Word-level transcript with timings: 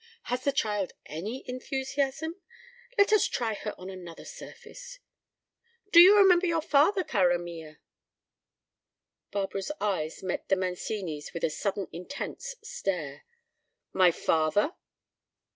"Has 0.23 0.43
the 0.43 0.51
child 0.51 0.93
any 1.05 1.47
enthusiasm? 1.47 2.37
Let 2.97 3.13
us 3.13 3.27
try 3.27 3.53
her 3.53 3.75
on 3.77 3.87
another 3.87 4.25
surface. 4.25 4.97
Do 5.91 5.99
you 6.01 6.17
remember 6.17 6.47
your 6.47 6.63
father, 6.63 7.03
cara 7.03 7.37
mia?" 7.37 7.77
Barbara's 9.29 9.71
eyes 9.79 10.23
met 10.23 10.49
the 10.49 10.55
Mancini's 10.55 11.35
with 11.35 11.43
a 11.43 11.51
sudden 11.51 11.87
intense 11.91 12.55
stare. 12.63 13.25
"My 13.93 14.09
father?" 14.09 14.73